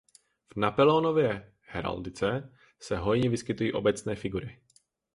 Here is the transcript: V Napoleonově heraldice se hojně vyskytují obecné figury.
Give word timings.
V 0.53 0.55
Napoleonově 0.57 1.53
heraldice 1.59 2.53
se 2.79 2.97
hojně 2.97 3.29
vyskytují 3.29 3.73
obecné 3.73 4.15
figury. 4.15 4.59